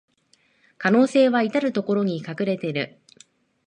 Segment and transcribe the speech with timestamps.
[0.79, 2.99] 可能性はいたるところに隠れてる